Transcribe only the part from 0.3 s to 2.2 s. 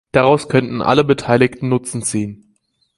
könnten alle Beteiligten Nutzen